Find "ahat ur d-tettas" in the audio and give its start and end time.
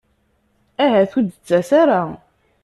0.83-1.69